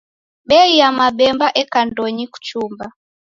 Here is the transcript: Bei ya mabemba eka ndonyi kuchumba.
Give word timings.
Bei 0.47 0.67
ya 0.79 0.89
mabemba 0.97 1.47
eka 1.61 1.79
ndonyi 1.87 2.25
kuchumba. 2.33 2.85